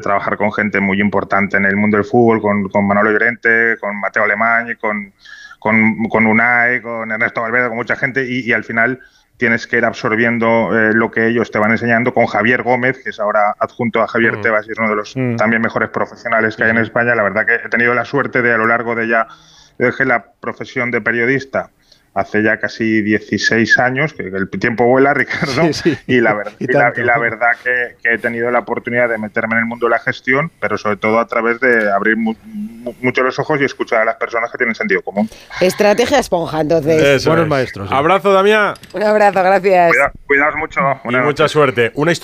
trabajar 0.00 0.36
con 0.36 0.52
gente 0.52 0.80
muy 0.80 1.00
importante 1.00 1.56
en 1.56 1.64
el 1.64 1.76
mundo 1.76 1.96
del 1.96 2.04
fútbol, 2.04 2.40
con, 2.40 2.68
con 2.68 2.86
Manolo 2.86 3.12
Llorente, 3.12 3.76
con 3.80 3.98
Mateo 4.00 4.24
Alemán, 4.24 4.76
con, 4.80 5.12
con, 5.60 6.08
con 6.08 6.26
Unai, 6.26 6.82
con 6.82 7.10
Ernesto 7.10 7.40
Valverde, 7.40 7.68
con 7.68 7.76
mucha 7.76 7.96
gente 7.96 8.26
y, 8.28 8.52
al 8.52 8.64
final 8.64 8.98
tienes 9.36 9.66
que 9.66 9.78
ir 9.78 9.84
absorbiendo 9.84 10.70
eh, 10.76 10.92
lo 10.94 11.10
que 11.10 11.26
ellos 11.26 11.50
te 11.50 11.58
van 11.58 11.72
enseñando 11.72 12.14
con 12.14 12.26
Javier 12.26 12.62
Gómez, 12.62 13.02
que 13.02 13.10
es 13.10 13.20
ahora 13.20 13.54
adjunto 13.58 14.00
a 14.00 14.06
Javier 14.06 14.38
mm. 14.38 14.40
Tebas 14.42 14.68
y 14.68 14.72
es 14.72 14.78
uno 14.78 14.88
de 14.88 14.96
los 14.96 15.16
mm. 15.16 15.36
también 15.36 15.60
mejores 15.60 15.88
profesionales 15.90 16.56
que 16.56 16.64
hay 16.64 16.70
en 16.70 16.78
España. 16.78 17.14
La 17.14 17.22
verdad 17.22 17.46
que 17.46 17.54
he 17.54 17.68
tenido 17.68 17.94
la 17.94 18.04
suerte 18.04 18.42
de 18.42 18.52
a 18.52 18.56
lo 18.56 18.66
largo 18.66 18.94
de 18.94 19.08
ya, 19.08 19.26
dejé 19.78 20.04
la 20.04 20.32
profesión 20.40 20.90
de 20.90 21.00
periodista 21.00 21.70
hace 22.14 22.42
ya 22.42 22.58
casi 22.58 23.02
16 23.02 23.78
años, 23.78 24.14
que 24.14 24.22
el 24.22 24.48
tiempo 24.48 24.86
vuela, 24.86 25.12
Ricardo, 25.14 25.68
y, 26.06 26.20
la, 26.20 26.34
la, 26.60 27.18
verdad 27.18 27.48
que, 27.62 27.96
he 28.08 28.18
tenido 28.18 28.50
la 28.50 28.60
oportunidad 28.60 29.08
de 29.08 29.18
meterme 29.18 29.54
en 29.54 29.60
el 29.60 29.66
mundo 29.66 29.86
de 29.86 29.90
la 29.90 29.98
gestión, 29.98 30.50
pero 30.60 30.78
sobre 30.78 30.96
todo 30.96 31.18
a 31.18 31.26
través 31.26 31.60
de 31.60 31.90
abrir 31.90 32.16
mucho 32.16 33.22
los 33.22 33.38
ojos 33.38 33.60
y 33.60 33.64
escuchar 33.64 34.02
a 34.02 34.04
las 34.04 34.16
personas 34.16 34.50
que 34.50 34.58
tienen 34.58 34.74
sentido 34.74 35.02
común. 35.02 35.28
Estrategia 35.60 36.18
esponja, 36.18 36.60
entonces. 36.60 37.26
Buenos 37.26 37.48
maestros. 37.48 37.90
Abrazo, 37.90 38.32
Damián. 38.32 38.74
Un 38.92 39.02
abrazo, 39.02 39.42
gracias. 39.42 39.92
cuidaos 40.26 40.54
mucho. 40.56 40.80
Y 41.08 41.16
mucha 41.16 41.48
suerte. 41.48 41.90
Una 41.94 42.12